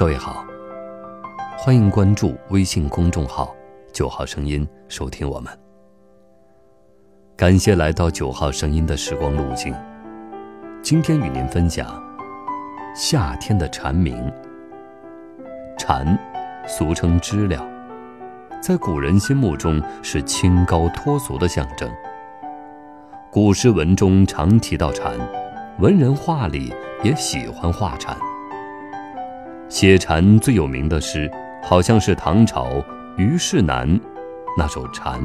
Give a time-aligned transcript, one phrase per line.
[0.00, 0.46] 各位好，
[1.58, 3.54] 欢迎关注微信公众号
[3.92, 5.52] “九号声音”，收听我们。
[7.36, 9.74] 感谢来到九号声音的时光路径。
[10.80, 12.02] 今天与您分享
[12.96, 14.16] 夏天的蝉鸣。
[15.76, 16.18] 蝉，
[16.66, 17.62] 俗称知了，
[18.58, 21.86] 在古人心目中是清高脱俗的象征。
[23.30, 25.14] 古诗文中常提到蝉，
[25.78, 26.72] 文人画里
[27.02, 28.16] 也喜欢画蝉。
[29.70, 31.30] 写蝉最有名的诗，
[31.62, 32.84] 好像是唐朝
[33.16, 33.88] 虞世南
[34.58, 35.22] 那首《蝉》：“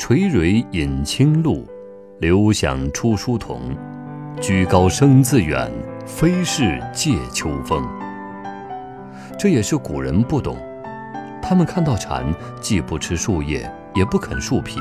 [0.00, 1.64] 垂蕊饮清露，
[2.18, 3.60] 流响出疏桐。
[4.40, 5.70] 居高声自远，
[6.04, 7.86] 非是藉秋风。”
[9.38, 10.56] 这也是古人不懂，
[11.40, 12.24] 他们看到蝉
[12.60, 14.80] 既不吃树叶，也不啃树皮，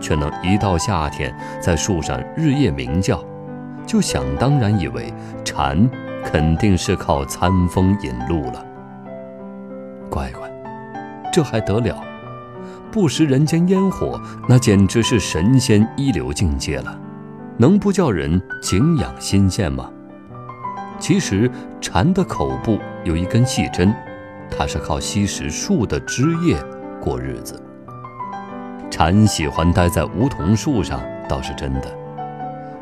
[0.00, 3.22] 却能一到夏天在树上日夜鸣叫，
[3.84, 5.12] 就想当然以为
[5.44, 5.86] 蝉。
[6.24, 8.64] 肯定是靠餐风引路了。
[10.10, 10.50] 乖乖，
[11.32, 12.02] 这还得了？
[12.90, 16.98] 不食人间烟火，那简直是神仙一流境界了，
[17.56, 19.88] 能不叫人景仰心羡吗？
[20.98, 23.94] 其实蝉的口部有一根细针，
[24.50, 26.56] 它是靠吸食树的枝叶
[27.00, 27.62] 过日子。
[28.90, 31.86] 蝉喜欢待在梧桐树上，倒是真的。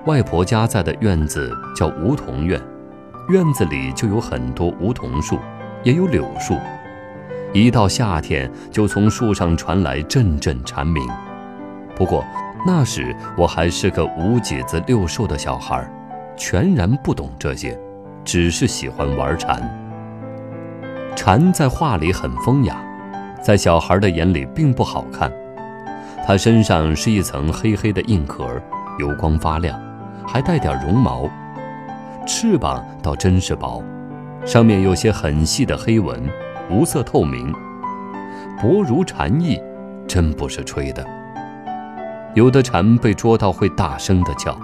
[0.06, 2.58] 外婆家在的院子叫梧桐院。
[3.28, 5.38] 院子里就有很多梧桐树，
[5.82, 6.56] 也有柳树。
[7.52, 11.06] 一到夏天，就从树上传来阵阵蝉鸣。
[11.94, 12.24] 不过
[12.66, 15.86] 那时我还是个五脊子六兽的小孩，
[16.38, 17.78] 全然不懂这些，
[18.24, 19.60] 只是喜欢玩蝉。
[21.14, 22.82] 蝉在画里很风雅，
[23.42, 25.30] 在小孩的眼里并不好看。
[26.26, 28.48] 它身上是一层黑黑的硬壳，
[28.98, 29.78] 油光发亮，
[30.26, 31.28] 还带点绒毛。
[32.28, 33.82] 翅膀倒真是薄，
[34.44, 36.22] 上面有些很细的黑纹，
[36.70, 37.50] 无色透明，
[38.60, 39.58] 薄如蝉翼，
[40.06, 41.02] 真不是吹的。
[42.34, 44.54] 有的蝉被捉到会大声的叫，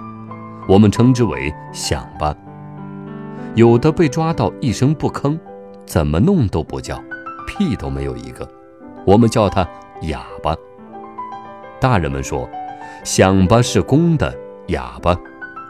[0.69, 2.35] 我们称之为响吧；
[3.55, 5.35] 有的被抓到一声不吭，
[5.87, 7.01] 怎么弄都不叫，
[7.47, 8.47] 屁都没有一个，
[9.07, 9.67] 我们叫它
[10.03, 10.55] 哑巴。
[11.81, 12.47] 大人们说，
[13.03, 14.31] 响吧是公的，
[14.67, 15.17] 哑巴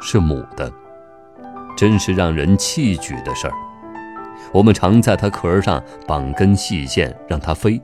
[0.01, 0.69] 是母的。
[1.75, 3.53] 真是让人气举的事儿。
[4.51, 7.81] 我们常在它壳上绑根细线，让它飞，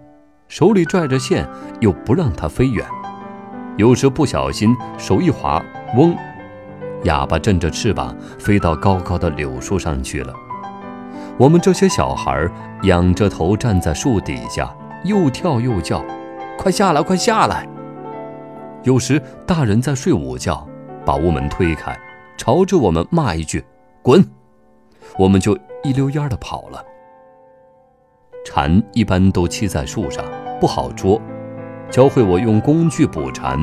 [0.48, 1.48] 手里拽着线，
[1.80, 2.86] 又不让它飞远。
[3.78, 5.64] 有时不小心手一滑，
[5.98, 6.16] 嗡，
[7.04, 10.34] 哑巴振着翅膀飞到高高的柳树上去了。
[11.38, 12.48] 我们这些小孩
[12.84, 14.74] 仰着头站在树底下，
[15.04, 16.04] 又跳又叫
[16.58, 17.68] ：“快下来，快下来！”
[18.84, 20.68] 有时大人在睡午觉，
[21.06, 21.98] 把屋门推开，
[22.38, 23.64] 朝着我们骂一句。
[24.02, 24.24] 滚！
[25.18, 26.84] 我们就一溜烟的跑了。
[28.44, 30.26] 蝉一般都栖在树上，
[30.60, 31.22] 不好捉。
[31.90, 33.60] 教会我用工具捕蝉，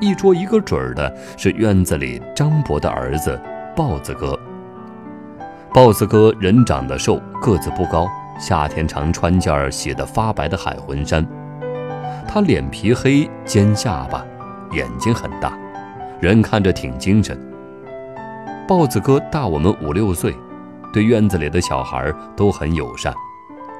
[0.00, 3.40] 一捉一个准儿的，是院子里张伯的儿子
[3.76, 4.36] 豹子哥。
[5.72, 8.08] 豹子哥人长得瘦，个子不高，
[8.40, 11.24] 夏天常穿件洗得发白的海魂衫。
[12.26, 14.26] 他脸皮黑，尖下巴，
[14.72, 15.56] 眼睛很大，
[16.20, 17.38] 人看着挺精神。
[18.68, 20.34] 豹子哥大我们五六岁，
[20.92, 23.14] 对院子里的小孩都很友善，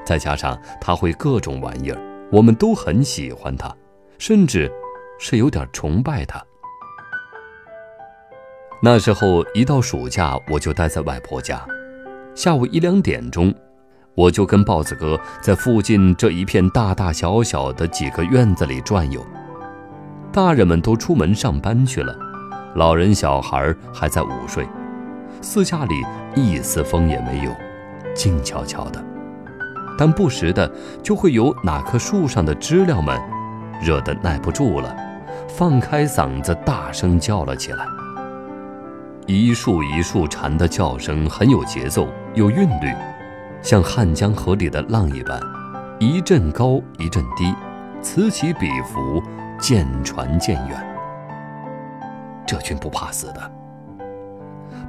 [0.04, 3.74] 再加上他会各种玩意儿，我们都很喜欢他，
[4.16, 4.70] 甚至
[5.18, 6.40] 是有点崇拜他。
[8.80, 11.66] 那时候一到暑假，我就待在外婆家，
[12.36, 13.52] 下午一两点钟，
[14.14, 19.20] 我就跟豹子哥在附近这一片大大小小的几个院子里转悠。
[20.32, 22.16] 大人们都出门上班去了。
[22.74, 24.68] 老人小孩还在午睡，
[25.40, 26.02] 四下里
[26.34, 27.50] 一丝风也没有，
[28.14, 29.02] 静悄悄的。
[29.98, 30.70] 但不时的
[31.02, 33.20] 就会有哪棵树上的知了们，
[33.82, 34.94] 热得耐不住了，
[35.48, 37.86] 放开嗓子大声叫了起来。
[39.26, 42.94] 一树一树蝉的叫声很有节奏，有韵律，
[43.62, 45.40] 像汉江河里的浪一般，
[45.98, 47.54] 一阵高一阵低，
[48.00, 49.22] 此起彼伏，
[49.58, 50.96] 渐传渐远。
[52.46, 53.50] 这群不怕死的，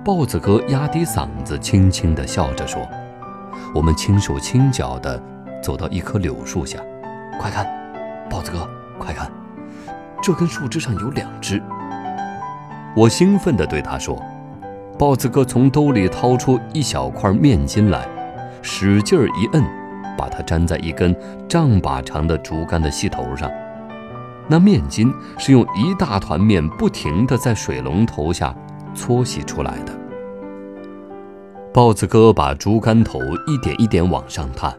[0.03, 2.81] 豹子哥压低嗓子，轻轻地笑着说
[3.75, 5.21] ：“我们轻手轻脚地
[5.61, 6.79] 走到一棵柳树下，
[7.39, 7.67] 快看，
[8.29, 8.67] 豹子哥，
[8.97, 9.29] 快看，
[10.21, 11.61] 这根树枝上有两只。”
[12.95, 14.17] 我兴奋地对他说
[14.97, 18.07] ：“豹子哥从兜里掏出一小块面筋来，
[18.61, 19.63] 使劲儿一摁，
[20.17, 21.13] 把它粘在一根
[21.49, 23.51] 丈把长的竹竿的细头上。”
[24.47, 28.55] 那面筋是用一大团面不停地在水龙头下
[28.97, 29.93] 搓洗出来的。
[31.73, 34.75] 豹子哥把竹竿头一点一点往上探，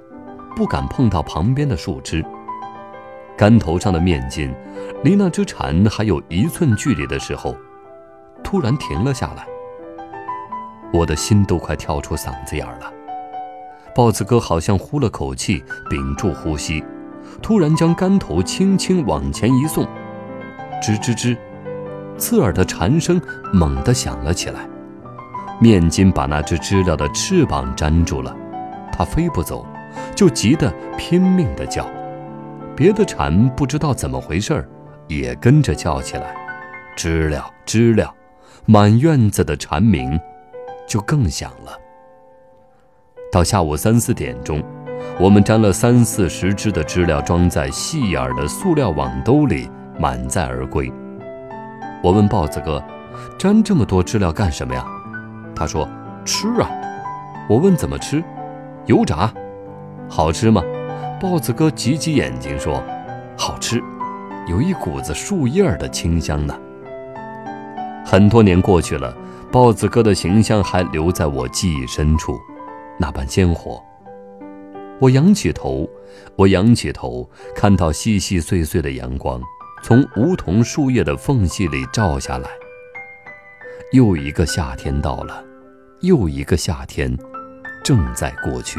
[0.57, 2.23] 不敢碰到旁边的树枝。
[3.37, 4.53] 竿头上的面筋
[5.05, 7.57] 离那只蝉还有一寸距离的时候，
[8.43, 9.47] 突然停了下来。
[10.93, 12.93] 我的心都快跳出嗓子眼了。
[13.95, 16.83] 豹子哥好像呼了口气，屏住呼吸，
[17.41, 19.85] 突然将竿头轻轻往前一送，
[20.83, 21.37] 吱吱吱，
[22.19, 23.21] 刺耳的蝉声
[23.53, 24.69] 猛地响了起来。
[25.61, 28.37] 面筋把那只知了的翅膀粘住了，
[28.93, 29.67] 它飞不走，
[30.15, 31.89] 就急得拼命地叫。
[32.77, 34.69] 别的蝉不知道怎么回事儿
[35.09, 36.33] 也跟着叫起来，
[36.97, 38.15] 知了知了，
[38.67, 40.19] 满院子的蝉鸣
[40.87, 41.73] 就更响了。
[43.33, 44.63] 到下午三四点钟，
[45.19, 49.69] 我们粘了三四十只的知了，装在细眼儿的塑料网兜里，
[49.99, 50.93] 满载而归。
[52.03, 52.83] 我问豹子哥
[53.39, 54.87] ：“粘这么多知了干什么呀？”
[55.55, 55.89] 他说
[56.25, 56.71] ：“吃啊。”
[57.51, 58.23] 我问：“怎么吃？”
[58.87, 59.33] 油炸，
[60.09, 60.63] 好吃吗？
[61.21, 62.83] 豹子哥挤挤眼睛说
[63.37, 63.83] ：“好吃，
[64.49, 66.57] 有一股子树叶的清香呢。”
[68.07, 69.15] 很多年过去了，
[69.51, 72.39] 豹子哥的形象还留在我记忆深处。
[72.99, 73.83] 那般鲜活。
[75.01, 75.89] 我仰起头，
[76.37, 79.41] 我仰起头，看到细细碎碎的阳光
[79.83, 82.49] 从梧桐树叶的缝隙里照下来。
[83.93, 85.43] 又一个夏天到了，
[86.01, 87.17] 又一个夏天
[87.83, 88.79] 正在过去。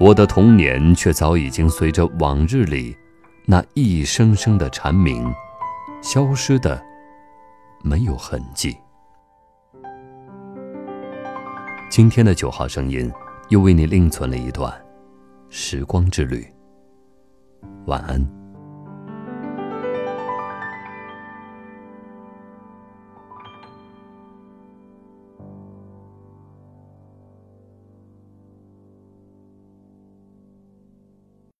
[0.00, 2.96] 我的童年却早已经随着往日里
[3.46, 5.32] 那一声声的蝉鸣，
[6.02, 6.82] 消失的
[7.84, 8.76] 没有痕迹。
[11.88, 13.12] 今天的九号声音，
[13.50, 14.72] 又为你另存了一段
[15.48, 16.44] 时光之旅。
[17.86, 18.41] 晚安。